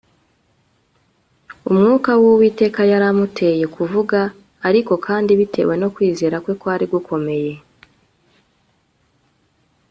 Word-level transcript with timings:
Umwuka 1.69 2.11
wUwiteka 2.21 2.81
yari 2.91 3.05
amuteye 3.11 3.65
kuvuga 3.75 4.19
ariko 4.67 4.93
kandi 5.05 5.31
bitewe 5.39 5.73
no 5.81 5.87
kwizera 5.95 6.35
kwe 6.43 6.53
kwari 6.61 6.85
gukomeye 6.93 7.53